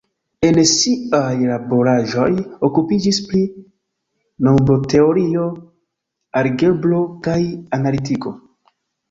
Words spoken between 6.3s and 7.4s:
algebro kaj